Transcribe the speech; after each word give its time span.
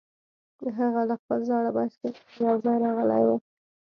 هغه 0.79 1.01
له 1.09 1.15
خپل 1.21 1.39
زاړه 1.49 1.69
بایسکل 1.75 2.11
سره 2.19 2.41
یوځای 2.47 2.77
راغلی 2.85 3.23
و 3.25 3.29